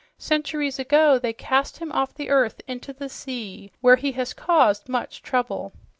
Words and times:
Centuries 0.17 0.79
ago 0.79 1.19
they 1.19 1.31
cast 1.31 1.77
him 1.77 1.91
off 1.91 2.15
the 2.15 2.31
earth 2.31 2.59
into 2.67 2.91
the 2.91 3.07
sea, 3.07 3.71
where 3.81 3.97
he 3.97 4.13
has 4.13 4.33
caused 4.33 4.89
much 4.89 5.21
trouble. 5.21 5.73